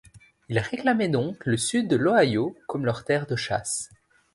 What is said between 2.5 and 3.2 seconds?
comme leur